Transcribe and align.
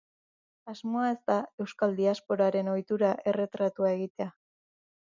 Asmoa 0.71 1.03
ez 1.09 1.19
da 1.33 1.35
euskal 1.65 1.95
diasporaren 2.01 2.75
ohitura 2.75 3.13
erretratua 3.35 3.97
egitea. 3.99 4.33